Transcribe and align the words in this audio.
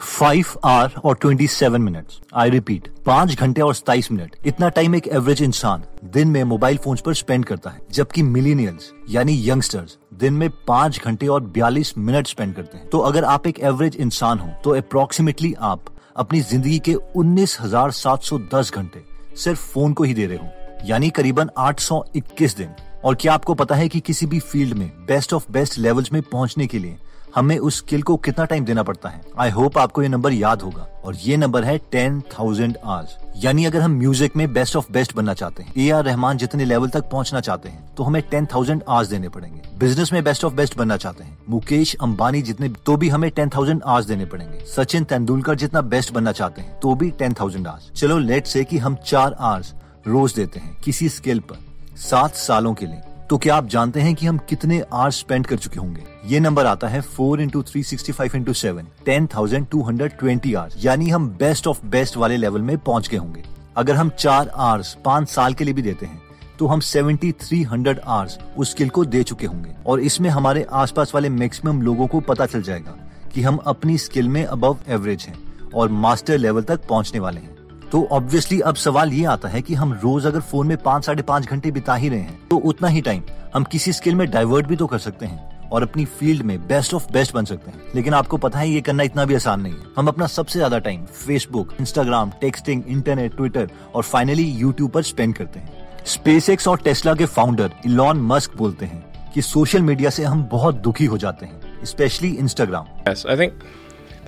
Five 0.00 0.46
hour 0.64 0.92
और 1.04 1.16
twenty 1.20 1.46
seven 1.46 1.82
minute 1.82 2.12
I 2.34 2.50
repeat 2.50 2.88
पाँच 3.06 3.34
घंटे 3.34 3.60
और 3.60 3.74
सताइस 3.74 4.10
मिनट। 4.12 4.34
इतना 4.46 4.68
टाइम 4.68 4.94
एक 4.94 5.06
एवरेज 5.08 5.42
इंसान 5.42 5.82
दिन 6.12 6.28
में 6.28 6.42
मोबाइल 6.44 6.76
फ़ोन 6.76 6.98
पर 7.06 7.14
स्पेंड 7.14 7.44
करता 7.44 7.70
है, 7.70 7.80
जबकि 7.92 8.22
मिलीनियल्स 8.22 8.90
यानी 9.10 9.34
यंगस्टर्स 9.48 9.96
दिन 10.14 10.34
में 10.34 10.48
पाँच 10.68 11.00
घंटे 11.00 11.26
और 11.26 11.40
बयालीस 11.46 11.92
मिनट 11.98 12.26
स्पेंड 12.26 12.54
करते 12.54 12.78
हैं। 12.78 12.88
तो 12.88 12.98
अगर 13.00 13.24
आप 13.26 13.46
एक 13.46 13.60
एवरेज 13.60 13.96
इंसान 13.96 14.38
हो 14.38 14.48
तो 14.64 14.74
अप्रोक्सीमेटली 14.76 15.52
आप 15.62 15.94
अपनी 16.16 16.40
ज़िंदगी 16.42 16.78
के 16.78 16.94
उन्नीस 16.94 17.56
हज़ार 17.60 17.90
सात 17.92 18.22
सौ 18.22 18.38
दस 18.54 18.72
घंटे 18.74 19.04
सिर्फ़ 19.36 19.60
फ़ोन 19.62 19.92
को 19.92 20.04
ही 20.04 20.14
दे 20.14 20.26
रहे 20.26 20.38
हो, 20.38 20.48
यानी 20.84 21.10
करीबन 21.10 21.50
आठ 21.58 21.80
सौ 21.80 22.04
इक्कीस 22.16 22.56
दिन। 22.56 22.74
और 23.04 23.14
क्या 23.14 23.32
आपको 23.32 23.54
पता 23.54 23.74
है 23.74 23.88
कि 23.88 24.00
किसी 24.00 24.26
भी 24.26 24.38
फ़ील्ड 24.40 24.74
में 24.74 24.88
बेस्ट 25.06 25.32
ऑफ़ 25.34 25.52
बेस्ट 25.52 25.78
लेवल्स 25.78 26.12
में 26.12 26.22
पहुँचने 26.22 26.66
के 26.66 26.78
लिए 26.78 26.96
हमें 27.38 27.58
उस 27.58 27.76
स्किल 27.78 28.02
को 28.02 28.16
कितना 28.18 28.44
टाइम 28.44 28.64
देना 28.64 28.82
पड़ता 28.82 29.08
है? 29.08 29.20
आई 29.38 29.50
होप 29.50 29.76
आपको 29.78 30.02
ये 30.02 30.08
नंबर 30.08 30.32
याद 30.32 30.62
होगा। 30.62 30.86
और 31.04 31.16
ये 31.16 31.36
नंबर 31.36 31.64
है 31.64 31.76
टेन 31.92 32.20
थाउज़ेंड 32.32 32.76
आवर्स 32.84 33.16
यानी 33.44 33.64
अगर 33.64 33.80
हम 33.80 33.92
म्यूज़िक 33.98 34.36
में 34.36 34.52
बेस्ट 34.52 34.76
ऑफ़ 34.76 34.90
बेस्ट 34.92 35.14
बनना 35.16 35.34
चाहते 35.34 35.62
हैं 35.62 35.72
ए 35.76 35.88
आर 35.90 36.04
रहमान 36.04 36.38
जितने 36.38 36.64
लेवल 36.64 36.88
तक 36.88 37.08
पहुँचना 37.10 37.40
चाहते 37.40 37.68
हैं 37.68 37.94
तो 37.96 38.02
हमें 38.02 38.20
टेन 38.30 38.46
थाउज़ेंड 38.46 38.82
आवर्स 38.88 39.08
देने 39.08 39.28
पड़ेंगे। 39.28 39.60
बिज़नेस 39.78 40.12
में 40.12 40.22
बेस्ट 40.24 40.44
ऑफ़ 40.44 40.54
बेस्ट 40.54 40.76
बनना 40.78 40.96
चाहते 40.96 41.24
हैं। 41.24 41.36
मुकेश 41.48 41.94
अंबानी 42.02 42.42
जितने 42.42 42.68
तो 42.86 42.96
भी 42.96 43.08
हमें 43.08 43.30
टेन 43.30 43.48
थाउज़ेंड 43.48 43.82
आवर्स 43.84 44.06
देने 44.06 44.24
पड़ेंगे। 44.26 44.64
सचिन 44.66 45.04
तेंदुलकर 45.04 45.54
जितना 45.56 45.80
बेस्ट 45.84 46.12
बनना 46.12 46.32
चाहते 46.32 46.62
हैं 46.62 46.78
तो 46.80 46.94
भी 46.94 47.10
टेन 47.10 47.34
थाउज़ेंड 47.40 47.66
आवर्स 47.66 47.90
चलो 47.92 48.18
लेट 48.20 48.46
से 48.46 48.64
कि 48.64 48.78
हम 48.78 48.96
चार 49.06 49.36
आवर्स 49.40 49.74
रोज 50.06 50.34
देते 50.34 50.60
हैं 50.60 50.76
किसी 50.84 51.08
स्किल 51.10 51.40
पर, 51.40 51.56
सात 52.00 52.34
सालों 52.36 52.74
के 52.74 52.86
लिए। 52.86 53.00
तो 53.30 53.36
क्या 53.38 53.54
आप 53.54 53.66
जानते 53.68 54.00
हैं 54.00 54.14
कि 54.14 54.26
हम 54.26 54.36
कितने 54.48 54.80
आवर्स 54.92 55.18
स्पेंड 55.18 55.46
कर 55.46 55.56
चुके 55.56 55.78
होंगे? 55.80 56.02
ये 56.26 56.38
नंबर 56.40 56.66
आता 56.66 56.88
है 56.88 57.00
four 57.00 57.40
into 57.40 57.62
three 57.62 57.82
sixty 57.82 58.12
five 58.12 58.36
into 58.36 58.52
seven 58.52 58.86
ten 59.06 59.26
thousand 59.26 59.66
two 59.66 59.82
hundred 59.82 60.12
twenty 60.18 60.52
hours 60.54 60.84
यानी 60.84 61.08
हम 61.10 61.28
बेस्ट 61.38 61.66
ऑफ़ 61.66 61.84
बेस्ट 61.86 62.16
वाले 62.16 62.36
लेवल 62.36 62.62
में 62.62 62.76
पहुँच 62.78 63.08
गए 63.08 63.16
होंगे। 63.16 63.42
अगर 63.76 63.96
हम 63.96 64.10
चार 64.10 64.48
आवर्स 64.48 64.96
पाँच 65.04 65.28
साल 65.28 65.54
के 65.54 65.64
लिए 65.64 65.74
भी 65.74 65.82
देते 65.82 66.06
हैं 66.06 66.20
तो 66.58 66.66
हम 66.66 66.80
सेवेंटी 66.82 67.32
थ्री 67.40 67.62
हंड्रेड 67.62 68.00
आवर्स 68.00 68.38
उस 68.58 68.70
स्किल 68.70 68.88
को 68.88 69.04
दे 69.04 69.22
चुके 69.22 69.46
होंगे। 69.46 69.74
और 69.86 70.00
इसमें 70.00 70.30
हमारे 70.30 70.66
आसपास 70.72 71.14
वाले 71.14 71.28
मैक्सिमम 71.28 71.82
लोगों 71.82 72.06
को 72.06 72.20
पता 72.22 72.46
चल 72.46 72.62
जाएगा 72.62 72.96
कि 73.34 73.42
हम 73.42 73.56
अपनी 73.66 73.98
स्किल 73.98 74.28
में 74.28 74.44
अबव 74.44 74.78
एवरेज 74.88 75.26
हैं 75.28 75.38
और 75.74 75.88
मास्टर 75.90 76.38
लेवल 76.38 76.62
तक 76.62 76.88
पहुँचने 76.88 77.20
वाले 77.20 77.40
हैं। 77.40 77.56
तो 77.92 78.06
ऑब्वियसली 78.12 78.60
अब 78.60 78.74
सवाल 78.74 79.12
ये 79.12 79.24
आता 79.24 79.48
है 79.48 79.62
कि 79.62 79.74
हम 79.74 79.92
रोज 79.92 80.26
अगर 80.26 80.40
फ़ोन 80.40 80.66
में 80.66 80.76
पाँच 80.76 81.04
साढ़े 81.04 81.22
पाँच 81.22 81.46
घंटे 81.46 81.70
बिता 81.70 81.94
ही 81.94 82.08
रहे 82.08 82.20
हैं 82.20 82.48
तो 82.48 82.56
उतना 82.56 82.88
ही 82.88 83.00
टाइम 83.00 83.22
हम 83.54 83.64
किसी 83.64 83.92
स्किल 83.92 84.14
में 84.14 84.30
डाइवर्ट 84.30 84.66
भी 84.66 84.76
तो 84.76 84.86
कर 84.86 84.98
सकते 84.98 85.26
हैं 85.26 85.68
और 85.68 85.82
अपनी 85.82 86.04
फ़ील्ड 86.04 86.42
में 86.42 86.58
बेस्ट 86.68 86.94
ऑफ़ 86.94 87.10
बेस्ट 87.12 87.34
बन 87.34 87.44
सकते 87.44 87.70
हैं। 87.70 87.82
लेकिन 87.94 88.14
आपको 88.14 88.36
पता 88.36 88.58
है 88.58 88.68
ये 88.70 88.80
करना 88.80 89.02
इतना 89.02 89.24
भी 89.24 89.34
आसान 89.34 89.60
नहीं 89.60 89.72
है। 89.72 89.84
हम 89.96 90.08
अपना 90.08 90.26
सबसे 90.26 90.58
ज़्यादा 90.58 90.78
time 90.78 91.04
Facebook 91.04 91.74
Instagram 91.80 92.30
texting 92.40 92.82
internet 92.88 93.36
Twitter 93.36 93.70
और 93.94 94.02
फाइनली 94.02 94.44
यूट्यूब 94.44 94.90
पर 94.90 95.02
स्पेंड 95.02 95.34
करते 95.34 95.60
हैं। 95.60 96.04
स्पेस 96.06 96.68
और 96.68 96.78
टेस्ला 96.78 97.14
के 97.14 97.26
फाउंडर 97.26 97.72
इलॉन 97.86 98.20
मस्क 98.22 98.56
बोलते 98.56 98.86
हैं 98.86 99.32
कि 99.34 99.42
सोशल 99.42 99.82
मीडिया 99.82 100.10
से 100.10 100.24
हम 100.24 100.48
बहुत 100.52 100.74
दुखी 100.74 101.04
हो 101.04 101.18
जाते 101.18 101.46
हैं 101.46 101.84
specially 101.84 102.30
Instagram 102.30 102.86
Yes, 103.08 103.26
I 103.26 103.50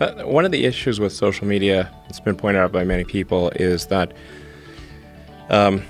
think 0.00 0.16
that 0.16 0.28
one 0.28 0.44
of 0.44 0.50
the 0.50 0.64
issues 0.64 1.00
with 1.00 1.12
social 1.12 1.46
media, 1.46 1.90
it's 2.08 2.20
been 2.20 2.34
pointed 2.34 2.60
out 2.60 2.72
by 2.72 2.84
many 2.84 3.04
people, 3.04 3.50
is 3.50 3.86
that 3.86 4.12
um, 5.50 5.82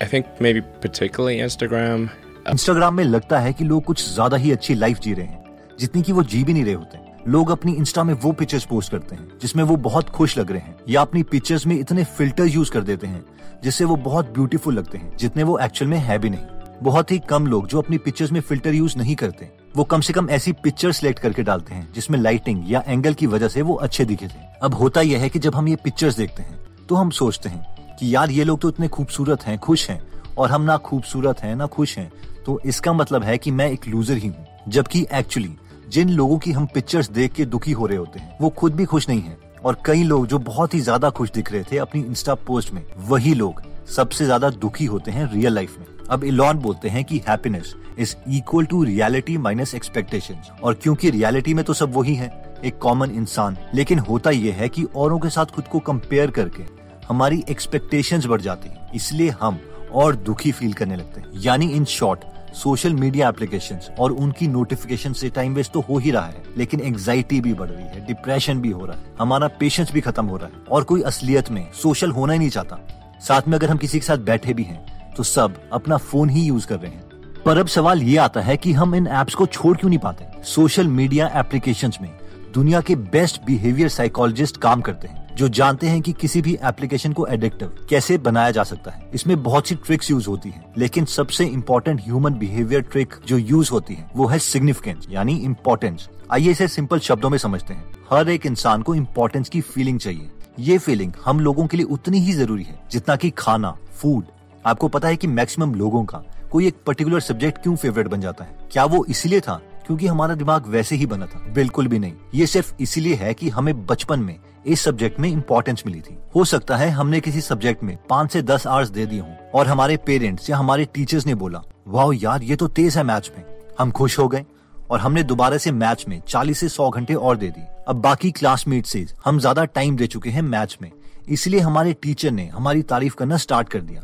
I 0.00 0.06
think 0.06 0.26
maybe 0.40 0.62
particularly 0.80 1.38
Instagram. 1.38 2.10
Instagram 2.48 2.94
में 2.94 3.04
लगता 3.04 3.38
है 3.40 3.52
कि 3.52 3.64
लोग 3.64 3.84
कुछ 3.84 4.02
ज़्यादा 4.04 4.36
ही 4.36 4.50
अच्छी 4.52 4.74
लाइफ 4.74 4.98
जी 5.00 5.12
रहे 5.14 5.26
हैं 5.26 5.76
जितनी 5.78 6.02
की 6.02 6.12
वो 6.12 6.22
जी 6.22 6.42
भी 6.44 6.52
नहीं 6.52 6.64
रहे 6.64 6.74
होते 6.74 6.98
लोग 7.30 7.50
अपनी 7.50 7.72
इंस्टा 7.72 8.02
में 8.04 8.12
वो 8.14 8.32
पिक्चर्स 8.32 8.64
पोस्ट 8.64 8.90
करते 8.92 9.16
हैं 9.16 9.38
जिसमें 9.42 9.62
वो 9.64 9.76
बहुत 9.86 10.08
खुश 10.08 10.36
लग 10.38 10.50
रहे 10.50 10.60
हैं 10.60 10.76
या 10.88 11.00
अपनी 11.00 11.22
पिक्चर्स 11.22 11.66
में 11.66 11.78
इतने 11.78 12.04
फ़िल्टर 12.18 12.46
यूज़ 12.46 12.70
कर 12.70 12.80
देते 12.80 13.06
हैं 13.06 13.24
जिससे 13.62 13.84
वो 13.84 13.96
बहुत 14.04 14.32
ब्यूटीफुल 14.34 14.74
लगते 14.78 14.98
हैं 14.98 15.16
जितने 15.16 15.42
वो 15.42 15.58
एक्चुअल 15.58 15.90
में 15.90 15.98
है 15.98 16.18
भी 16.18 16.30
नहीं 16.30 16.82
बहुत 16.82 17.10
ही 17.10 17.18
कम 17.28 17.46
लोग 17.46 17.66
जो 17.68 17.80
अपनी 17.80 17.98
पिक्चर्स 17.98 18.32
में 18.32 18.40
फ़िल्टर 18.40 18.74
यूज़ 18.74 18.98
नहीं 18.98 19.14
करते 19.16 19.50
वो 19.74 19.84
कम 19.84 20.00
से 20.00 20.12
कम 20.12 20.28
ऐसी 20.30 20.52
पिक्चर 20.54 20.92
सिलेक्ट 20.92 21.18
करके 21.18 21.42
डालते 21.42 21.74
हैं, 21.74 21.92
जिसमें 21.94 22.18
लाइटिंग 22.18 22.70
या 22.70 22.82
एंगल 22.86 23.14
की 23.14 23.26
वजह 23.26 23.48
से 23.48 23.62
वो 23.62 23.74
अच्छे 23.76 24.04
दिखे 24.04 24.26
थे। 24.26 24.42
अब 24.62 24.74
होता 24.74 25.00
यह 25.00 25.20
है 25.20 25.28
कि 25.28 25.38
जब 25.38 25.54
हम 25.54 25.68
ये 25.68 25.76
पिक्चर्स 25.76 26.16
देखते 26.16 26.42
हैं 26.42 26.58
तो 26.88 26.94
हम 26.94 27.10
सोचते 27.12 27.48
हैं 27.48 27.96
कि 27.96 28.14
यार 28.14 28.30
ये 28.30 28.44
लोग 28.44 28.60
तो 28.60 28.68
इतने 28.68 28.88
खूबसूरत 28.88 29.42
हैं, 29.42 29.58
खुश 29.58 29.88
हैं, 29.90 30.00
और 30.38 30.50
हम 30.50 30.62
ना 30.62 30.76
खूबसूरत 30.78 31.40
हैं, 31.40 31.54
ना 31.56 31.66
खुश 31.66 31.96
हैं। 31.98 32.10
तो 32.46 32.60
इसका 32.66 32.92
मतलब 32.92 33.22
है 33.22 33.36
कि 33.38 33.50
मैं 33.50 33.70
एक 33.70 33.86
लूजर 33.88 34.16
ही 34.16 34.28
हूँ, 34.28 34.46
जबकि 34.68 35.06
एक्चुअली 35.12 35.54
जिन 35.88 36.10
लोगों 36.10 36.38
की 36.38 36.52
हम 36.52 36.66
पिक्चर्स 36.66 37.10
देख 37.10 37.32
के 37.32 37.44
दुखी 37.46 37.72
हो 37.72 37.86
रहे 37.86 37.98
होते 37.98 38.20
हैं, 38.20 38.36
वो 38.40 38.48
खुद 38.50 38.74
भी 38.74 38.84
खुश 38.84 39.08
नहीं 39.08 39.20
है। 39.20 39.36
और 39.64 39.76
कई 39.86 40.02
लोग 40.02 40.26
जो 40.26 40.38
बहुत 40.40 40.74
ही 40.74 40.80
ज़्यादा 40.80 41.10
खुश 41.10 41.30
दिख 41.30 41.52
रहे 41.52 41.62
थे 41.62 41.78
अपनी 41.78 42.00
इंस्टा 42.02 42.34
पोस्ट 42.36 42.72
में, 42.72 42.84
वही 43.00 43.34
लोग 43.34 43.62
सबसे 43.88 44.24
ज़्यादा 44.24 44.50
दुखी 44.50 44.84
होते 44.86 45.10
हैं 45.10 45.32
रियल 45.32 45.54
लाइफ 45.54 45.78
में। 45.78 45.86
अब 46.10 46.24
इलॉन 46.24 46.58
बोलते 46.58 46.88
हैं 46.88 47.04
कि 47.04 47.22
happiness 47.28 47.74
is 47.98 48.14
equal 48.28 48.64
to 48.64 48.82
reality 48.84 49.36
minus 49.38 49.74
expectation 49.74 50.40
और 50.62 50.74
क्योंकि 50.74 51.10
रियलिटी 51.10 51.54
में 51.54 51.64
तो 51.64 51.74
सब 51.74 51.94
वही 51.94 52.14
है, 52.14 52.30
एक 52.64 52.78
कॉमन 52.78 53.10
इंसान, 53.10 53.56
लेकिन 53.74 53.98
होता 53.98 54.30
यह 54.30 54.54
है 54.54 54.68
कि 54.68 54.84
औरों 54.96 55.18
के 55.18 55.30
साथ 55.30 55.46
खुद 55.46 55.68
को 55.68 55.78
कंपेयर 55.80 56.30
करके 56.30 56.64
हमारी 57.08 57.42
एक्सपेक्टेशंस 57.50 58.26
बढ़ 58.26 58.40
जाती 58.40 58.68
है, 58.68 58.90
इसलिए 58.94 59.30
हम 59.40 59.58
और 59.92 60.16
दुखी 60.16 60.52
फील 60.52 60.72
करने 60.72 60.96
लगते 60.96 61.20
हैं। 61.20 61.42
यानी 61.42 61.66
इन 61.68 61.84
शॉर्ट 61.86 62.24
सोशल 62.54 62.94
मीडिया 62.94 63.28
एप्लीकेशन 63.28 63.78
और 63.98 64.12
उनकी 64.12 64.48
नोटिफिकेशन 64.48 65.12
से 65.12 65.28
टाइम 65.30 65.54
वेस्ट 65.54 65.72
तो 65.72 65.80
हो 65.80 65.98
ही 65.98 66.10
रहा 66.10 66.26
है, 66.26 66.42
लेकिन 66.56 66.80
एंग्जाइटी 66.80 67.40
भी 67.40 67.54
बढ़ 67.54 67.68
रही 67.68 67.84
है 67.84 68.04
डिप्रेशन 68.06 68.60
भी 68.60 68.70
हो 68.70 68.84
रहा 68.86 68.96
है, 68.96 69.14
हमारा 69.20 69.48
पेशेंस 69.60 69.92
भी 69.92 70.00
खत्म 70.00 70.26
हो 70.26 70.36
रहा 70.36 70.46
है, 70.46 70.64
और 70.66 70.84
कोई 70.84 71.02
असलियत 71.02 71.50
में 71.50 71.66
सोशल 71.72 72.10
होना 72.10 72.32
ही 72.32 72.38
नहीं 72.38 72.50
चाहता। 72.50 72.78
साथ 73.20 73.48
में 73.48 73.56
अगर 73.58 73.70
हम 73.70 73.78
किसी 73.78 73.98
के 73.98 74.06
साथ 74.06 74.18
बैठे 74.20 74.54
भी 74.54 74.62
हैं 74.62 75.12
तो 75.14 75.22
सब 75.22 75.54
अपना 75.72 75.96
फ़ोन 75.98 76.30
ही 76.30 76.42
यूज़ 76.42 76.66
कर 76.66 76.78
रहे 76.78 76.90
हैं। 76.90 77.02
पर 77.44 77.58
अब 77.58 77.66
सवाल 77.66 78.02
ये 78.02 78.16
आता 78.16 78.40
है 78.40 78.56
कि 78.56 78.72
हम 78.72 78.94
इन 78.94 79.06
एप्स 79.06 79.34
को 79.34 79.46
छोड़ 79.46 79.76
क्यों 79.76 79.88
नहीं 79.88 79.98
पाते? 79.98 80.26
सोशल 80.44 80.86
मीडिया 80.88 81.26
एप्लीकेशन 81.36 81.92
में 82.02 82.10
दुनिया 82.54 82.80
के 82.80 82.94
बेस्ट 82.96 83.40
बिहेवियर 83.46 83.88
साइकोलॉजिस्ट 83.88 84.56
काम 84.56 84.80
करते 84.80 85.08
हैं 85.08 85.36
जो 85.36 85.48
जानते 85.48 85.88
हैं 85.88 86.00
कि 86.02 86.12
किसी 86.12 86.42
भी 86.42 86.56
एप्लीकेशन 86.64 87.12
को 87.12 87.26
एडिक्टिव 87.26 87.74
कैसे 87.90 88.18
बनाया 88.18 88.50
जा 88.50 88.62
सकता 88.62 88.90
है। 88.90 89.10
इसमें 89.14 89.42
बहुत 89.42 89.68
सी 89.68 89.74
ट्रिक्स 89.76 90.10
यूज़ 90.10 90.28
होती 90.28 90.50
हैं, 90.50 90.64
लेकिन 90.78 91.04
सबसे 91.04 91.44
इम्पोर्टेंट 91.44 92.00
ह्यूमन 92.00 92.34
बिहेवियर 92.34 92.80
ट्रिक 92.82 93.14
जो 93.26 93.38
यूज़ 93.38 93.70
होती 93.70 93.94
है 93.94 94.10
वो 94.16 94.26
है 94.26 94.38
सिग्निफिकेंस 94.38 95.06
यानी 95.10 95.36
इम्पोर्टेंस 95.38 96.08
आइए 96.32 96.50
इसे 96.50 96.68
सिंपल 96.68 96.98
शब्दों 96.98 97.30
में 97.30 97.38
समझते 97.38 97.74
हैं। 97.74 97.84
हर 98.12 98.28
एक 98.28 98.46
इंसान 98.46 98.82
को 98.82 98.94
इम्पोर्टेंस 98.94 99.48
की 99.48 99.60
फीलिंग 99.60 99.98
चाहिए। 100.00 100.30
ये 100.58 100.78
फीलिंग 100.78 101.12
हम 101.24 101.40
लोगों 101.40 101.66
के 101.66 101.76
लिए 101.76 101.86
उतनी 101.86 102.18
ही 102.18 102.32
ज़रूरी 102.32 102.64
है 102.64 102.78
जितना 102.92 103.16
की 103.16 103.30
खाना 103.30 103.76
फ़ूड 103.92 104.24
आपको 104.66 104.88
पता 104.88 105.08
है 105.08 105.16
कि 105.16 105.26
मैक्सिमम 105.26 105.74
लोगों 105.74 106.04
का 106.04 106.22
कोई 106.54 106.66
एक 106.66 106.74
पर्टिकुलर 106.86 107.20
सब्जेक्ट 107.20 107.62
क्यों 107.62 107.74
फेवरेट 107.76 108.08
बन 108.08 108.20
जाता 108.20 108.44
है? 108.44 108.56
क्या 108.72 108.84
वो 108.84 109.04
इसलिए 109.04 109.40
था 109.40 109.54
क्योंकि 109.86 110.06
हमारा 110.06 110.34
दिमाग 110.34 110.66
वैसे 110.66 110.96
ही 110.96 111.06
बना 111.06 111.26
था? 111.26 111.38
बिल्कुल 111.54 111.86
भी 111.88 111.98
नहीं। 111.98 112.12
ये 112.34 112.46
सिर्फ़ 112.46 112.72
इसीलिए 112.80 113.14
है 113.14 113.32
कि 113.34 113.48
हमें 113.48 113.86
बचपन 113.86 114.20
में 114.20 114.38
इस 114.66 114.80
सब्जेक्ट 114.80 115.18
में 115.20 115.28
इम्पोर्टेंस 115.28 115.82
मिली 115.86 116.00
थी। 116.00 116.16
हो 116.36 116.44
सकता 116.44 116.76
है 116.76 116.88
हमने 116.90 117.20
किसी 117.20 117.40
सब्जेक्ट 117.40 117.82
में 117.82 117.96
पाँच 118.10 118.32
से 118.32 118.42
दस 118.42 118.66
आवर्स 118.66 118.88
दे 118.88 119.06
दिए 119.06 119.20
हों 119.20 119.34
और 119.54 119.66
हमारे 119.66 119.96
पेरेंट्स 119.96 120.48
या 120.50 120.56
हमारे 120.56 120.84
टीचर्स 120.84 121.26
ने 121.26 121.34
बोला 121.34 121.62
वाह 121.86 122.12
यार, 122.14 122.42
ये 122.42 122.56
तो 122.56 122.68
तेज 122.68 122.96
है 122.96 123.04
मैच 123.04 123.30
में। 123.36 123.44
हम 123.78 123.90
खुश 123.90 124.18
हो 124.18 124.28
गए 124.28 124.44
और 124.90 125.00
हमने 125.00 125.22
दोबारा 125.24 125.58
से 125.58 125.72
मैच 125.72 126.04
में 126.08 126.20
40 126.28 126.60
से 126.60 126.68
100 126.68 126.88
घंटे 126.90 127.14
और 127.14 127.36
दे 127.36 127.48
दी। 127.48 127.66
अब 127.88 128.00
बाकी 128.02 128.30
क्लासमेट 128.30 128.86
से 128.86 129.06
हम 129.24 129.38
ज़्यादा 129.38 129.64
टाइम 129.64 129.96
दे 129.96 130.06
चुके 130.06 130.30
हैं 130.30 130.42
मैच 130.44 130.78
में। 130.82 130.90
इसलिए 131.28 131.60
हमारे 131.60 131.92
टीचर 131.92 132.30
ने 132.30 132.46
हमारी 132.46 132.82
तारीफ़ 132.84 133.14
करना 133.14 133.36
स्टार्ट 133.38 133.68
कर 133.68 133.80
दिया 133.82 134.02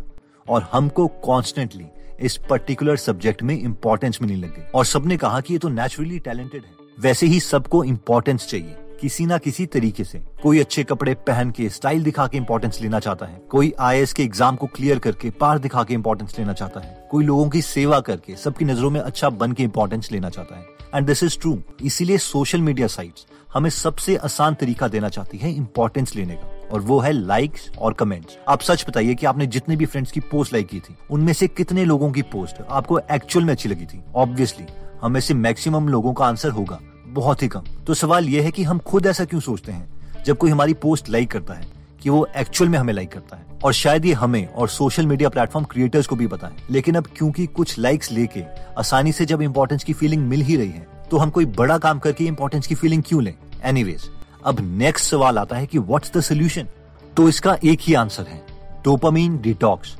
और 0.48 0.68
हमको 0.72 1.06
कॉन्स्टेंटली 1.22 1.86
इस 2.20 2.36
पर्टिकुलर 2.50 2.97
सब्जेक्ट 2.97 3.42
में 3.42 3.58
इम्पोर्टेंस 3.58 4.19
मिलने 4.22 4.36
लग 4.36 4.54
गई। 4.56 4.62
और 4.75 4.84
सबने 4.84 5.16
कहा 5.16 5.41
कि 5.41 5.54
ये 5.54 5.58
तो 5.58 5.69
नेचुरली 5.69 6.19
टैलेंटेड 6.19 6.62
है। 6.62 6.78
वैसे 6.98 7.26
ही 7.26 7.41
सबको 7.41 7.82
इम्पोर्टेंस 7.84 8.47
चाहिए। 8.47 8.76
किसी 9.00 9.26
ना 9.26 9.38
किसी 9.38 9.66
तरीके 9.66 10.04
से। 10.04 10.20
कोई 10.42 10.59
अच्छे 10.60 10.83
कपड़े 10.84 11.15
पहन 11.27 11.50
के 11.50 11.68
स्टाइल 11.68 12.03
दिखा 12.04 12.27
के 12.27 12.36
इम्पोर्टेंस 12.39 12.80
लेना 12.83 12.98
चाहता 13.00 13.27
है। 13.27 13.41
कोई 13.50 13.72
आई 13.80 14.04
के 14.06 14.22
एग्ज़ाम 14.22 14.56
को 14.56 14.66
क्लियर 14.66 14.98
करके 14.98 15.30
पार 15.30 15.59
दिखा 15.59 15.84
के 15.84 15.94
इम्पोर्टेंस 15.94 16.39
लेना 16.39 16.53
चाहता 16.53 16.80
है। 16.80 17.09
कोई 17.10 17.24
लोगों 17.24 17.48
की 17.48 17.62
सेवा 17.62 18.00
करके 18.00 18.36
सबकी 18.36 18.65
नज़रों 18.65 18.91
में 18.91 19.00
अच्छा 19.00 19.30
बन 19.30 19.53
के 19.53 19.62
इम्पोर्टेंस 19.62 20.12
लेना 20.12 20.30
चाहता 20.30 20.59
है। 20.59 20.66
एंड 20.94 21.06
दिस 21.06 21.22
इज़ 21.22 21.39
ट्रू 21.39 21.59
इसीलिए 21.83 22.18
सोशल 22.18 22.60
मीडिया 22.60 22.86
साइट्स 22.89 23.27
हमें 23.54 23.71
सबसे 23.71 24.16
आसान 24.16 24.54
तरीका 24.54 24.89
देना 24.89 25.09
चाहती 25.09 25.39
है 25.39 25.53
इम्पोर्टेंस 25.53 26.16
लेने 26.16 26.34
का। 26.34 26.59
और 26.72 26.80
वो 26.80 26.98
है 27.00 27.12
लाइक्स 27.12 27.70
और 27.78 27.92
कमेंट्स 27.92 28.36
आप 28.48 28.60
सच 28.60 28.84
बताइए 28.88 29.14
कि 29.14 29.26
आपने 29.26 29.46
जितने 29.46 29.76
भी 29.76 29.86
फ्रेंड्स 29.86 30.12
की 30.12 30.20
पोस्ट 30.20 30.52
लाइक 30.52 30.68
की 30.68 30.80
थी, 30.80 30.94
उनमें 31.10 31.32
से 31.32 31.48
कितने 31.48 31.84
लोगों 31.84 32.10
की 32.12 32.22
पोस्ट 32.22 32.62
आपको 32.70 32.98
एक्चुअल 32.98 33.44
में 33.44 33.52
अच्छी 33.52 33.68
लगी 33.68 33.84
थी? 33.84 34.00
ऑब्वियसली 34.14 34.66
हमें 35.02 35.20
से 35.20 35.34
मैक्सिमम 35.34 35.88
लोगों 35.88 36.12
का 36.12 36.24
आंसर 36.24 36.50
होगा, 36.50 36.78
बहुत 37.06 37.42
ही 37.42 37.48
कम. 37.48 37.64
तो 37.86 37.94
सवाल 37.94 38.28
यह 38.28 38.42
है 38.42 38.50
कि 38.50 38.62
हम 38.62 38.78
खुद 38.78 39.06
ऐसा 39.06 39.24
क्यों 39.24 39.40
सोचते 39.40 39.72
हैं, 39.72 39.88
जब 40.24 40.36
कोई 40.36 40.50
हमारी 40.50 40.74
पोस्ट 40.74 41.08
लाइक 41.08 41.30
करता 41.30 41.54
है, 41.54 41.66
कि 42.02 42.10
वो 42.10 42.26
एक्चुअल 42.36 42.70
में 42.70 42.78
हमें 42.78 42.92
लाइक 42.94 43.12
करता 43.12 43.36
है? 43.36 43.46
और 43.64 43.72
शायद 43.72 44.04
ये 44.04 44.12
हमें 44.12 44.46
और 44.48 44.68
सोशल 44.68 45.06
मीडिया 45.06 45.28
प्लेटफॉर्म 45.28 45.66
क्रिएटर्स 45.66 46.06
को 46.06 46.16
भी 46.16 46.28
है. 46.34 46.50
लेकिन 46.70 46.94
अब 46.94 47.06
क्योंकि 47.16 47.46
कुछ 47.46 47.78
लाइक्स 47.78 48.10
लेके 48.12 48.42
आसानी 48.78 49.12
से 49.12 49.24
जब 49.24 49.42
इम्पोर्टेंस 49.42 49.84
की 49.84 49.92
फीलिंग 49.92 50.26
मिल 50.28 50.40
ही 50.40 50.56
रही 50.56 50.70
है 50.70 50.86
तो 51.10 51.18
हम 51.18 51.30
कोई 51.30 51.44
बड़ा 51.46 51.76
काम 51.78 51.98
करके 51.98 52.24
इम्पोर्टेंस 52.24 52.66
की 52.66 52.74
फीलिंग 52.74 53.02
क्यों 53.06 53.22
लें? 53.22 53.34
एनीवेज 53.62 54.08
अब 54.45 54.60
नेक्स्ट 54.60 55.10
सवाल 55.10 55.39
आता 55.39 55.57
है 55.57 55.66
कि 55.66 55.78
व्हाट्स 55.78 56.13
द 56.16 56.21
सोल्यूशन 56.21 56.69
तो 57.16 57.28
इसका 57.28 57.57
एक 57.65 57.78
ही 57.83 57.95
आंसर 57.95 58.22
है 58.22 58.42
डोपामीन 58.84 59.39
डिटॉक्स 59.39 59.97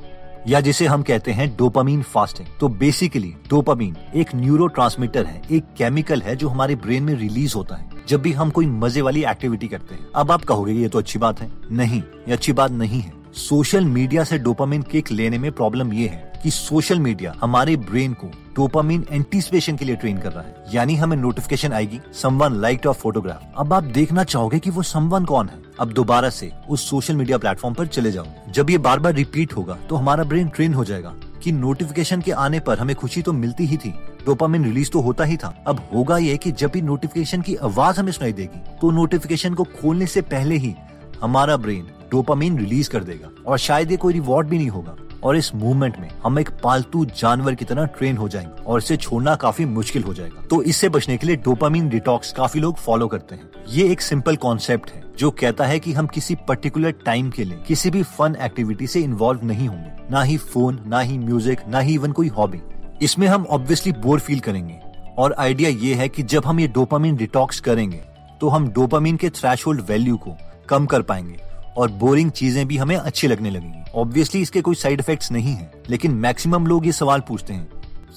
या 0.47 0.61
जिसे 0.61 0.85
हम 0.87 1.01
कहते 1.01 1.31
हैं 1.31 1.55
डोपामीन 1.57 2.01
फास्टिंग 2.01 2.47
तो 2.59 2.69
बेसिकली 2.69 3.33
डोपामीन 3.49 3.97
एक 4.15 4.35
न्यूरो 4.35 4.69
है, 5.17 5.41
एक 5.51 5.63
केमिकल 5.77 6.21
है 6.21 6.35
जो 6.35 6.49
हमारे 6.49 6.75
ब्रेन 6.75 7.03
में 7.03 7.13
रिलीज़ 7.13 7.55
होता 7.55 7.75
है, 7.75 7.89
जब 8.07 8.21
भी 8.21 8.31
हम 8.31 8.49
कोई 8.49 8.65
मज़े 8.65 9.01
वाली 9.01 9.23
एक्टिविटी 9.23 9.67
करते 9.67 9.95
हैं। 9.95 10.07
अब 10.15 10.31
आप 10.31 10.43
कहोगे, 10.43 10.73
ये 10.73 10.87
तो 10.87 10.99
अच्छी 10.99 11.19
बात 11.19 11.41
है। 11.41 11.51
नहीं, 11.71 12.01
ये 12.01 12.33
अच्छी 12.33 12.53
बात 12.53 12.71
नहीं 12.71 13.01
है। 13.01 13.20
सोशल 13.33 13.85
मीडिया 13.85 14.23
से 14.23 14.37
डोपामिन 14.37 14.81
किक 14.81 15.11
लेने 15.11 15.37
में 15.37 15.51
प्रॉब्लम 15.51 15.91
ये 15.93 16.07
है 16.07 16.39
कि 16.43 16.49
सोशल 16.51 16.99
मीडिया 16.99 17.33
हमारे 17.41 17.75
ब्रेन 17.77 18.13
को 18.13 18.27
डोपामिन 18.55 19.05
एंटीसिपेशन 19.11 19.75
के 19.77 19.85
लिए 19.85 19.95
ट्रेन 19.95 20.17
कर 20.17 20.31
रहा 20.31 20.43
है। 20.43 20.65
यानी 20.73 20.95
हमें 20.95 21.15
नोटिफिकेशन 21.17 21.73
आएगी 21.73 21.99
समवन 22.21 22.55
लाइक 22.61 22.85
ऑफ़ 22.85 22.97
फोटोग्राफ 22.97 23.53
अब 23.57 23.73
आप 23.73 23.83
देखना 23.83 24.23
चाहोगे 24.23 24.59
कि 24.59 24.69
वो 24.69 24.83
समवन 24.83 25.25
कौन 25.25 25.49
है। 25.49 25.61
अब 25.79 25.91
दोबारा 25.91 26.29
से 26.29 26.51
उस 26.69 26.89
सोशल 26.89 27.15
मीडिया 27.15 27.37
प्लेटफॉर्म 27.37 27.75
पर 27.75 27.87
चले 27.87 28.11
जाओ। 28.11 28.25
जब 28.49 28.69
ये 28.69 28.77
बार 28.77 28.99
बार 28.99 29.13
रिपीट 29.13 29.53
होगा 29.53 29.77
तो 29.89 29.95
हमारा 29.95 30.23
ब्रेन 30.23 30.47
ट्रेन 30.47 30.73
हो 30.73 30.85
जाएगा 30.85 31.13
कि 31.43 31.51
नोटिफिकेशन 31.51 32.21
के 32.21 32.31
आने 32.31 32.59
पर 32.59 32.79
हमें 32.79 32.95
खुशी 32.95 33.21
तो 33.21 33.33
मिलती 33.33 33.65
ही 33.65 33.77
थी। 33.77 33.93
डोपामिन 34.25 34.65
रिलीज़ 34.65 34.91
तो 34.91 35.01
होता 35.01 35.23
ही 35.23 35.37
था। 35.37 35.53
अब 35.67 35.87
होगा 35.93 36.17
ये 36.17 36.37
कि 36.37 36.51
जब 36.51 36.71
भी 36.71 36.81
नोटिफिकेशन 36.81 37.41
की 37.41 37.55
आवाज़ 37.55 37.99
हमें 37.99 38.11
सुनाई 38.11 38.33
देगी 38.33 38.61
तो 38.81 38.91
नोटिफिकेशन 38.91 39.53
को 39.53 39.63
खोलने 39.81 40.07
से 40.07 40.21
पहले 40.27 40.57
ही 40.57 40.75
हमारा 41.21 41.57
ब्रेन 41.57 41.87
डोपामिन 42.11 42.57
रिलीज़ 42.59 42.89
कर 42.89 43.03
देगा 43.03 43.29
और 43.47 43.57
शायद 43.57 43.91
ये 43.91 43.97
कोई 43.97 44.13
रिवॉर्ड 44.13 44.47
भी 44.47 44.57
नहीं 44.57 44.69
होगा। 44.69 44.95
और 45.23 45.35
इस 45.37 45.53
मूवमेंट 45.55 45.97
में 45.99 46.09
हम 46.23 46.39
एक 46.39 46.49
पालतू 46.63 47.03
जानवर 47.17 47.55
की 47.55 47.65
तरह 47.65 47.85
ट्रेन 47.97 48.17
हो 48.17 48.27
जाएँगे 48.29 48.63
और 48.63 48.77
इसे 48.77 48.95
छोड़ना 48.97 49.35
काफ़ी 49.35 49.65
मुश्किल 49.65 50.03
हो 50.03 50.13
जाएगा। 50.13 50.41
तो 50.41 50.61
इससे 50.63 50.89
बचने 50.89 51.17
के 51.17 51.27
लिए 51.27 51.35
डोपामीन 51.35 51.89
डिटॉक्स 51.89 52.31
काफ़ी 52.31 52.59
लोग 52.59 52.77
फॉलो 52.77 53.07
करते 53.07 53.35
हैं। 53.35 53.49
ये 53.69 53.87
एक 53.91 54.01
सिंपल 54.01 54.35
कॉन्सेप्ट 54.35 54.91
है, 54.91 55.03
जो 55.19 55.31
कहता 55.31 55.65
है 55.65 55.79
कि 55.79 55.93
हम 55.93 56.07
किसी 56.07 56.35
पर्टिकुलर 56.47 56.91
टाइम 57.05 57.29
के 57.29 57.43
लिए 57.43 57.57
किसी 57.57 57.89
भी 57.89 58.03
फन 58.03 58.35
एक्टिविटी 58.41 58.87
से 58.87 58.99
इन्वॉल्व 58.99 59.45
नहीं 59.45 59.67
होंगे। 59.67 59.91
ना 60.11 60.21
ही 60.21 60.37
फ़ोन, 60.37 60.79
ना 60.87 60.99
ही 60.99 61.17
म्यूज़िक, 61.17 61.59
ना 61.67 61.79
ही 61.79 61.93
इवन 61.93 62.11
कोई 62.11 62.27
हॉबी। 62.27 62.61
इसमें 63.01 63.27
हम 63.27 63.45
ऑब्वियसली 63.45 63.91
बोर 63.93 64.19
फील 64.19 64.39
करेंगे। 64.39 64.79
और 65.17 65.35
आइडिया 65.39 65.69
ये 65.69 65.93
है 65.93 66.09
कि 66.09 66.23
जब 66.23 66.45
हम 66.45 66.59
ये 66.59 66.67
डोपामिन 66.67 67.15
डिटॉक्स 67.15 67.59
करेंगे 67.59 68.01
तो 68.41 68.49
हम 68.49 68.67
डोपामिन 68.67 69.17
के 69.17 69.29
थ्रेश 69.29 69.67
वैल्यू 69.67 70.17
को 70.17 70.35
कम 70.69 70.85
कर 70.85 71.01
पाएँगे। 71.01 71.50
और 71.77 71.91
बोरिंग 71.91 72.31
चीज़ें 72.31 72.65
भी 72.67 72.77
हमें 72.77 72.95
अच्छी 72.95 73.27
लगने 73.27 73.49
लगेंगी। 73.49 73.83
ऑब्वियसली 73.95 74.41
इसके 74.41 74.61
कोई 74.61 74.75
साइड 74.75 74.99
इफेक्ट्स 74.99 75.31
नहीं 75.31 75.53
है, 75.53 75.71
लेकिन 75.89 76.11
मैक्सिमम 76.13 76.67
लोग 76.67 76.85
ये 76.85 76.91
सवाल 76.91 77.19
पूछते 77.19 77.53
हैं, 77.53 77.67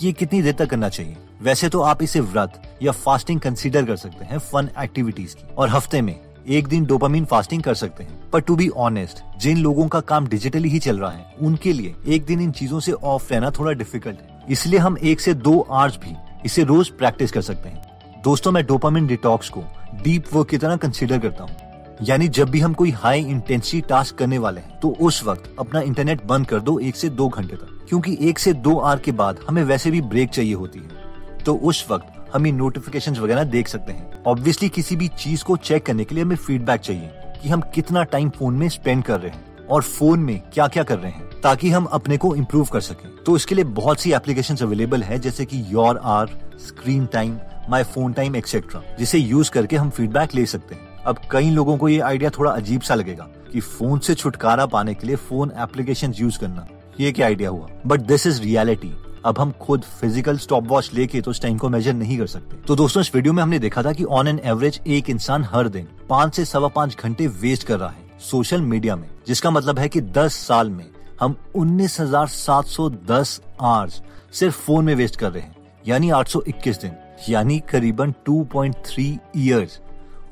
ये 0.03 0.13
कितनी 0.13 0.43
देर 0.43 0.53
तक 0.53 0.71
करना 0.71 0.89
चाहिए? 0.89 1.17
वैसे 1.43 1.69
तो 1.69 1.81
आप 1.83 2.03
इसे 2.03 2.21
व्रत 2.21 2.63
या 2.83 2.93
फास्टिंग 2.93 3.41
कंसीडर 3.41 3.85
कर 3.85 3.97
सकते 3.97 4.25
हैं 4.25 4.39
फन 4.41 4.69
एक्टिविटीज़ 4.81 5.35
की। 5.37 5.55
और 5.55 5.69
हफ़्ते 5.69 6.01
में 6.03 6.19
एक 6.49 6.67
दिन 6.69 6.85
डोपामिन 6.85 7.25
फास्टिंग 7.25 7.63
कर 7.63 7.75
सकते 7.75 8.05
हैं। 8.05 8.31
पर 8.31 8.41
टू 8.41 8.57
बी 8.57 8.69
ऑनेस्ट 8.69 9.23
जिन 9.41 9.59
लोगों 9.59 9.87
का 9.89 10.01
काम 10.03 10.27
डिजिटली 10.27 10.69
ही 10.69 10.79
चल 10.79 10.99
रहा 10.99 11.11
है, 11.11 11.25
उनके 11.41 11.73
लिए 11.73 11.95
एक 12.07 12.25
दिन 12.25 12.41
इन 12.41 12.51
चीज़ों 12.53 12.81
से 12.81 12.93
ऑफ़ 12.93 13.33
रहना 13.33 13.51
थोड़ा 13.51 13.73
डिफ़िकल्ट 13.73 14.21
है। 14.21 14.43
इसलिए 14.51 14.81
हम 14.81 14.99
एक 14.99 15.21
से 15.21 15.35
दो 15.35 15.59
आवर्स 15.61 15.97
भी 15.97 16.15
इसे 16.45 16.65
रोज 16.65 16.89
प्रैक्टिस 16.89 17.33
कर 17.33 17.43
सकते 17.43 17.69
हैं। 17.69 18.23
दोस्तों, 18.25 18.53
मैं 18.53 18.65
डोपामिन 18.67 19.07
डिटॉक्स 19.07 19.49
को 19.49 19.65
डीप 19.95 20.35
वर्क 20.35 20.49
की 20.49 20.59
तरह 20.59 20.77
कंसिडर 20.77 21.19
करता 21.19 21.45
हूँ। 21.45 21.64
यानी 22.03 22.29
जब 22.29 22.49
भी 22.51 22.61
हम 22.61 22.73
कोई 22.75 22.91
हाई 22.91 23.21
इंटेंसिटी 23.21 23.81
टास्क 23.81 24.17
करने 24.17 24.39
वाले 24.39 24.61
हैं 24.61 24.79
तो 24.81 24.89
उस 25.01 25.23
वक्त 25.25 25.55
अपना 25.59 25.81
इंटरनेट 25.81 26.25
बंद 26.25 26.47
कर 26.47 26.61
दो 26.61 26.79
एक 26.79 26.97
से 26.97 27.09
दो 27.09 27.29
घंटे 27.29 27.57
तक। 27.57 27.87
क्योंकि 27.89 28.17
एक 28.21 28.39
से 28.39 28.53
दो 28.53 28.77
आर 28.79 28.99
के 28.99 29.13
बाद 29.13 29.39
हमें 29.49 29.63
वैसे 29.65 29.91
भी 29.91 30.01
ब्रेक 30.01 30.31
चाहिए 30.31 30.55
होती 30.55 30.79
है। 30.79 31.43
तो 31.45 31.55
उस 31.55 31.87
वक्त 31.91 32.31
हम 32.35 32.47
ये 32.47 32.53
नोटिफिकेशन 32.53 33.17
वगैरह 33.17 33.45
देख 33.45 33.69
सकते 33.69 33.93
हैं। 33.93 34.23
ऑब्वियसली 34.25 34.69
किसी 34.69 34.97
भी 34.97 35.09
चीज़ 35.09 35.45
को 35.45 35.57
चेक 35.57 35.87
करने 35.87 36.05
के 36.05 36.15
लिए 36.15 36.25
हमें 36.25 36.37
फीडबैक 36.37 36.81
चाहिए 36.81 37.11
कि 37.43 37.49
हम 37.49 37.61
कितना 37.75 38.03
टाइम 38.05 38.31
फ़ोन 38.31 38.55
में 38.55 38.69
स्पेंड 38.69 39.03
कर 39.05 39.21
रहे 39.21 39.31
हैं 39.31 39.67
और 39.67 39.83
फ़ोन 39.83 40.21
में 40.21 40.41
क्या 40.55 40.67
क्या 40.69 40.83
कर 40.83 40.99
रहे 40.99 41.11
हैं, 41.11 41.29
ताकि 41.43 41.71
हम 41.71 41.85
अपने 41.85 42.17
को 42.17 42.35
इम्प्रूव 42.37 42.65
कर 42.65 42.81
सकें। 42.81 43.09
तो 43.27 43.37
इसके 43.37 43.55
लिए 43.55 43.65
बहुत 43.65 44.01
सी 44.01 44.13
एप्लीकेशन 44.13 44.57
अवेलेबल 44.57 45.03
है, 45.03 45.19
जैसे 45.19 45.45
की 45.45 45.61
your 45.63 46.01
hour 46.05 46.31
screen 46.59 47.07
time 47.07 47.39
my 47.71 47.83
phone 47.85 48.13
time 48.13 48.37
etcetera 48.37 48.83
जिसे 48.99 49.19
यूज़ 49.19 49.51
करके 49.51 49.77
हम 49.77 49.91
फीडबैक 49.91 50.35
ले 50.35 50.47
सकते 50.47 50.75
हैं। 50.75 50.94
अब 51.07 51.19
कई 51.31 51.51
लोगों 51.51 51.77
को 51.77 51.89
ये 51.89 51.99
आइडिया 52.01 52.31
थोड़ा 52.31 52.51
अजीब 52.51 52.81
सा 52.81 52.95
लगेगा 52.95 53.29
कि 53.53 53.61
फ़ोन 53.61 53.99
से 53.99 54.15
छुटकारा 54.15 54.67
पाने 54.67 54.95
के 54.95 55.07
लिए 55.07 55.17
फ़ोन 55.19 55.53
एप्लीकेशन 55.63 56.15
यूज़ 56.17 56.39
करना। 56.39 56.67
ये 57.01 57.11
क्या 57.13 57.27
आइडिया 57.27 57.51
हुआ? 57.51 57.69
बट 57.87 58.01
दिस 58.03 58.27
इज़ 58.27 58.41
रियलिटी 58.43 58.93
अब 59.25 59.39
हम 59.39 59.53
खुद 59.61 59.83
फ़िज़िकल 60.01 60.39
स्टॉप 60.39 60.67
वॉच 60.69 60.91
लेके 60.95 61.21
तो 61.21 61.31
उस 61.31 61.41
टाइम 61.43 61.59
को 61.59 61.69
मेजर 61.69 61.93
नहीं 61.95 62.19
कर 62.19 62.27
सकते। 62.27 62.57
तो 62.67 62.77
दोस्तों, 62.77 63.01
इस 63.01 63.15
वीडियो 63.15 63.33
में 63.33 63.43
हमने 63.43 63.59
देखा 63.59 63.83
था 63.83 63.93
कि 63.93 64.05
ऑन 64.05 64.29
एन 64.29 64.41
एवरेज 64.45 64.81
एक 64.87 65.11
इंसान 65.11 65.45
हर 65.45 65.69
दिन 65.69 65.87
पाँच 66.09 66.35
से 66.37 66.45
सवा 66.45 66.69
पाँच 66.71 66.97
घंटे 66.97 67.27
वेस्ट 67.27 67.67
कर 67.67 67.79
रहा 67.79 67.89
है 67.89 68.19
सोशल 68.23 68.61
मीडिया 68.63 68.97
में, 68.97 69.09
जिसका 69.27 69.51
मतलब 69.51 69.79
है 69.79 69.89
कि 69.89 70.01
दस 70.01 70.35
साल 70.39 70.71
में 70.71 70.85
हम 71.21 71.37
उन्नीस 71.55 72.01
हज़ार 72.01 72.27
सात 72.29 72.67
सौ 72.67 72.89
दस 72.91 73.41
आवर्स 73.61 74.01
सिर्फ़ 74.33 74.57
फ़ोन 74.57 74.85
में 74.85 74.95
वेस्ट 74.95 75.17
कर 75.17 75.33
रहे 75.33 75.43
हैं, 75.43 75.57
यानी 75.87 76.11
आठ 76.11 76.29
सौ 76.29 76.43
इक्कीस 76.49 76.81
दिन, 76.81 76.93
यानी 77.29 77.59
करीबन 77.71 78.15
2.3 78.29 79.19
इयर्स 79.37 79.81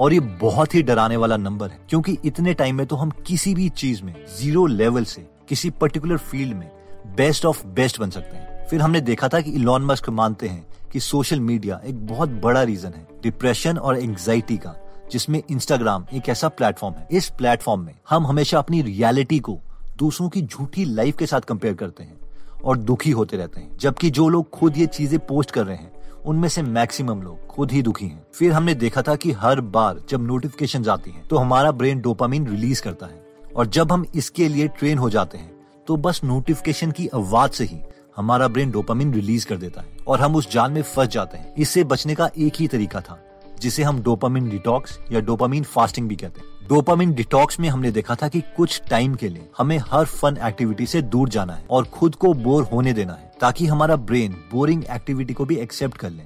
और 0.03 0.13
ये 0.13 0.21
बहुत 0.41 0.75
ही 0.75 0.83
डराने 0.83 1.17
वाला 1.17 1.37
नंबर 1.37 1.71
है, 1.71 1.79
क्योंकि 1.89 2.17
इतने 2.25 2.55
टाइम 2.55 2.77
में 2.77 2.87
तो 2.87 2.97
हम 2.97 3.11
किसी 3.27 3.55
भी 3.55 3.69
चीज़ 3.71 4.03
में 4.03 4.15
ज़ीरो 4.39 4.67
लेवल 4.67 5.05
से, 5.05 5.27
किसी 5.49 5.71
पर्टिकुलर 5.71 6.17
फ़ील्ड 6.19 6.57
में 6.57 6.71
बेस्ट 7.17 7.45
ऑफ़ 7.47 7.65
बेस्ट 7.67 8.01
बन 8.01 8.11
सकते 8.11 8.37
हैं। 8.37 8.67
फिर 8.69 8.81
हमने 8.81 9.01
देखा 9.01 9.29
था 9.29 9.41
कि 9.41 9.51
इलॉन 9.51 9.85
मस्क 9.85 10.09
मानते 10.11 10.49
हैं 10.49 10.67
कि 10.93 11.01
सोशल 11.01 11.41
मीडिया 11.41 11.81
एक 11.87 12.07
बहुत 12.07 12.31
बड़ा 12.43 12.63
रीजन 12.63 12.89
है 12.89 13.07
डिप्रेशन 13.23 13.79
और 13.79 13.99
एंग्जाइटी 13.99 14.57
का, 14.57 14.75
जिसमें 15.13 15.43
इंस्टाग्राम 15.43 16.07
एक 16.15 16.29
ऐसा 16.29 16.49
प्लेटफॉर्म 16.51 16.95
है। 16.95 17.07
इस 17.11 17.29
प्लेटफॉर्म 17.39 17.81
में 17.81 17.95
हम 18.11 18.27
हमेशा 18.27 18.59
अपनी 18.59 18.83
रियलिटी 18.83 19.39
को 19.39 19.59
दूसरों 19.99 20.29
की 20.29 20.43
झूठी 20.43 20.85
लाइफ 20.85 21.17
के 21.17 21.27
साथ 21.27 21.41
कंपेयर 21.41 21.75
करते 21.75 22.05
हैं 22.05 22.19
और 22.65 22.77
दुखी 22.79 23.11
होते 23.11 23.37
रहते 23.37 23.61
हैं, 23.61 23.77
जबकि 23.79 24.11
जो 24.11 24.29
लोग 24.29 24.51
खुद 24.51 24.79
ये 24.79 24.87
चीज़ें 24.89 25.19
पोस्ट 25.21 25.51
कर 25.51 25.67
रहे 25.67 25.77
हैं 25.77 25.93
उनमें 26.27 26.49
से 26.49 26.63
मैक्सिमम 26.63 27.23
लोग 27.23 27.47
खुद 27.47 27.73
ही 27.73 27.83
दुखी 27.83 28.07
हैं। 28.07 28.23
फिर 28.35 28.53
हमने 28.53 28.75
देखा 28.75 29.03
था 29.03 29.15
कि 29.17 29.33
हर 29.33 29.61
बार 29.61 30.01
जब 30.09 30.27
नोटिफिकेशन 30.27 30.89
आती 30.89 31.11
हैं, 31.11 31.27
तो 31.29 31.37
हमारा 31.37 31.71
ब्रेन 31.71 32.01
डोपामिन 32.01 32.47
रिलीज़ 32.47 32.83
करता 32.83 33.07
है। 33.07 33.23
और 33.57 33.67
जब 33.67 33.93
हम 33.93 34.07
इसके 34.15 34.49
लिए 34.49 34.69
ट्रेन 34.69 34.99
हो 34.99 35.11
जाते 35.11 35.39
हैं 35.39 35.51
तो 35.89 35.97
बस 35.97 36.21
नोटिफिकेशन 36.25 36.91
की 36.91 37.07
आवाज़ 37.07 37.51
से 37.51 37.65
ही 37.65 37.79
हमारा 38.17 38.49
ब्रेन 38.49 38.71
डोपामिन 38.71 39.15
रिलीज़ 39.15 39.47
कर 39.47 39.57
देता 39.57 39.81
है। 39.81 39.97
और 40.07 40.21
हम 40.21 40.37
उस 40.37 40.53
जाल 40.53 40.71
में 40.71 40.83
फंस 40.83 41.09
जाते 41.09 41.39
हैं। 41.39 41.55
इससे 41.55 41.85
बचने 41.85 42.15
का 42.15 42.31
एक 42.39 42.53
ही 42.61 42.69
तरीका 42.69 43.01
था 43.01 43.19
जिसे 43.61 43.83
हम 43.83 44.03
डोपामिन 44.03 44.49
डिटॉक्स 44.49 44.99
या 45.13 45.21
डोपामिन 45.21 45.63
फास्टिंग 45.63 46.09
भी 46.09 46.17
कहते 46.17 46.41
हैं। 46.41 46.69
डोपामिन 46.69 47.13
डिटॉक्स 47.13 47.61
में 47.61 47.69
हमने 47.69 47.91
देखा 47.91 48.15
था 48.15 48.29
कि 48.29 48.41
कुछ 48.57 48.81
टाइम 48.91 49.15
के 49.15 49.29
लिए 49.29 49.49
हमें 49.59 49.79
हर 49.79 50.05
फन 50.05 50.37
एक्टिविटी 50.45 50.87
से 50.87 51.03
दूर 51.03 51.29
जाना 51.29 51.53
है 51.53 51.67
और 51.71 51.85
खुद 51.85 52.15
को 52.15 52.33
बोर 52.35 52.63
होने 52.63 52.93
देना 52.93 53.13
है। 53.13 53.32
ताकि 53.43 53.67
हमारा 53.67 53.97
ब्रेन 53.99 54.33
बोरिंग 54.53 54.83
एक्टिविटी 54.91 55.35
को 55.35 55.45
भी 55.45 55.57
एक्सेप्ट 55.59 55.97
कर 55.99 56.11
ले 56.11 56.23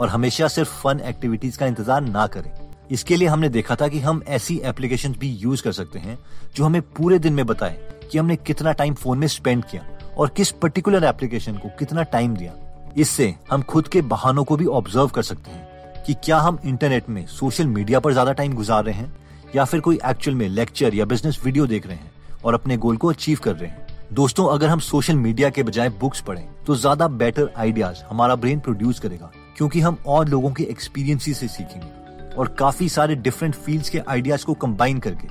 और 0.00 0.08
हमेशा 0.08 0.48
सिर्फ़ 0.48 0.70
फन 0.72 1.00
एक्टिविटीज़ 1.00 1.58
का 1.58 1.66
इंतज़ार 1.66 2.00
ना 2.02 2.26
करें। 2.26 2.50
इसके 2.90 3.16
लिए 3.16 3.28
हमने 3.28 3.48
देखा 3.48 3.76
था 3.76 3.88
कि 3.88 3.98
हम 4.00 4.22
ऐसी 4.28 4.56
एप्लीकेशन 4.64 5.14
भी 5.20 5.28
यूज़ 5.36 5.62
कर 5.62 5.72
सकते 5.72 5.98
हैं 5.98 6.18
जो 6.56 6.64
हमें 6.64 6.80
पूरे 6.82 7.18
दिन 7.18 7.32
में 7.32 7.44
बताए 7.46 7.78
कि 8.12 8.18
हमने 8.18 8.36
कितना 8.36 8.72
टाइम 8.72 8.94
फ़ोन 8.94 9.18
में 9.18 9.26
स्पेंड 9.28 9.64
किया 9.64 9.82
और 10.18 10.28
किस 10.36 10.50
पर्टिकुलर 10.52 11.04
एप्लीकेशन 11.04 11.56
को 11.56 11.68
कितना 11.78 12.02
टाइम 12.12 12.36
दिया। 12.36 12.54
इससे 12.96 13.34
हम 13.50 13.62
खुद 13.64 13.88
के 13.88 14.02
बहानों 14.04 14.44
को 14.44 14.56
भी 14.56 14.66
ऑब्ज़र्व 14.68 15.08
कर 15.08 15.22
सकते 15.22 15.50
हैं 15.50 16.02
कि 16.06 16.14
क्या 16.24 16.38
हम 16.38 16.58
इंटरनेट 16.64 17.08
में 17.08 17.24
सोशल 17.28 17.66
मीडिया 17.66 18.00
पर 18.00 18.12
ज़्यादा 18.12 18.32
टाइम 18.32 18.54
गुजार 18.54 18.84
रहे 18.84 18.94
हैं 18.94 19.12
या 19.56 19.64
फिर 19.64 19.80
कोई 19.80 19.98
एक्चुअल 20.06 20.36
में 20.36 20.48
लेक्चर 20.48 20.94
या 20.94 21.04
बिज़नेस 21.04 21.40
वीडियो 21.44 21.66
देख 21.66 21.86
रहे 21.86 21.96
हैं 21.96 22.10
और 22.44 22.54
अपने 22.54 22.76
गोल 22.76 22.96
को 22.96 23.08
अचीव 23.08 23.38
कर 23.44 23.56
रहे 23.56 23.70
हैं। 23.70 23.86
दोस्तों, 24.12 24.46
अगर 24.48 24.68
हम 24.68 24.80
सोशल 24.80 25.16
मीडिया 25.16 25.48
के 25.50 25.62
बजाय 25.62 25.88
बुक्स 25.90 26.20
पढ़ें 26.20 26.44
तो 26.70 26.74
ज़्यादा 26.76 27.06
बेटर 27.10 27.48
आइडियाज़ 27.58 28.02
हमारा 28.08 28.34
ब्रेन 28.36 28.58
प्रोड्यूस 28.60 28.98
करेगा, 29.00 29.30
क्योंकि 29.56 29.80
हम 29.80 29.96
और 30.06 30.28
लोगों 30.28 30.50
के 30.50 30.64
एक्सपीरियंस 30.64 31.24
से 31.38 31.48
सीखेंगे 31.48 32.36
और 32.36 32.48
काफ़ी 32.58 32.88
सारे 32.88 33.14
डिफरेंट 33.16 33.54
फील्ड्स 33.56 33.88
के 33.90 33.98
आइडियाज़ 34.08 34.44
को 34.44 34.54
कंबाइन 34.56 34.98
करके 34.98 35.28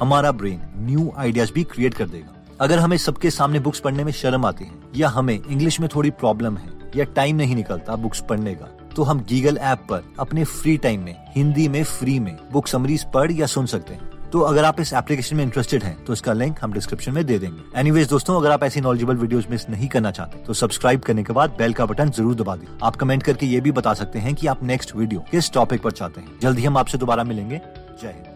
हमारा 0.00 0.32
ब्रेन 0.32 0.60
न्यू 0.80 1.12
आइडियाज़ 1.16 1.52
भी 1.52 1.64
क्रिएट 1.64 1.94
कर 1.94 2.08
देगा। 2.08 2.56
अगर 2.60 2.78
हमें 2.78 2.96
सबके 2.96 3.30
सामने 3.30 3.60
बुक्स 3.60 3.80
पढ़ने 3.80 4.04
में 4.04 4.12
शर्म 4.12 4.46
आती 4.46 4.64
है, 4.64 4.72
या 4.96 5.08
हमें 5.08 5.34
इंग्लिश 5.34 5.80
में 5.80 5.88
थोड़ी 5.94 6.10
प्रॉब्लम 6.12 6.56
है, 6.56 6.70
या 6.96 7.04
टाइम 7.06 7.36
नहीं 7.36 7.56
निकलता 7.56 7.96
बुक्स 7.98 8.24
पढ़ने 8.28 8.54
का 8.54 8.76
तो 8.96 9.02
हम 9.02 9.24
गीगल 9.24 9.58
ऐप 9.58 9.86
पर 9.90 10.12
अपने 10.20 10.44
फ्री 10.46 10.76
टाइम 10.78 11.04
में, 11.04 11.16
हिंदी 11.36 11.68
में 11.68 11.82
फ्री 11.86 12.18
में 12.20 12.36
बुक 12.52 12.66
समरीज 12.68 13.04
पढ़ 13.14 13.32
या 13.32 13.46
सुन 13.48 13.66
सकते 13.68 13.94
हैं। 13.94 14.09
तो 14.32 14.40
अगर 14.40 14.64
आप 14.64 14.80
इस 14.80 14.92
एप्लीकेशन 14.94 15.36
में 15.36 15.42
इंटरेस्टेड 15.44 15.82
हैं 15.82 16.04
तो 16.04 16.12
इसका 16.12 16.32
लिंक 16.32 16.58
हम 16.62 16.72
डिस्क्रिप्शन 16.72 17.12
में 17.12 17.24
दे 17.26 17.38
देंगे। 17.38 17.62
एनीवेज 17.80 18.08
दोस्तों, 18.08 18.36
अगर 18.36 18.50
आप 18.50 18.62
ऐसी 18.64 18.80
नॉलेजेबल 18.80 19.16
वीडियोस 19.16 19.46
मिस 19.50 19.68
नहीं 19.70 19.88
करना 19.88 20.10
चाहते 20.10 20.44
तो 20.44 20.52
सब्सक्राइब 20.54 21.00
करने 21.00 21.24
के 21.24 21.32
बाद 21.32 21.56
बेल 21.58 21.72
का 21.72 21.86
बटन 21.86 22.10
ज़रूर 22.10 22.34
दबा 22.34 22.56
दें। 22.56 22.66
आप 22.82 22.96
कमेंट 22.96 23.22
करके 23.22 23.46
ये 23.46 23.60
भी 23.60 23.72
बता 23.72 23.94
सकते 23.94 24.18
हैं 24.18 24.34
कि 24.34 24.46
आप 24.46 24.62
नेक्स्ट 24.64 24.96
वीडियो 24.96 25.24
किस 25.30 25.52
टॉपिक 25.52 25.82
पर 25.82 25.90
चाहते 25.92 26.20
हैं। 26.20 26.38
जल्द 26.42 26.58
ही 26.58 26.64
हम 26.64 26.78
आपसे 26.78 26.98
दोबारा 26.98 27.24
मिलेंगे। 27.24 27.60
जय 28.02 28.08
हिंद। 28.08 28.29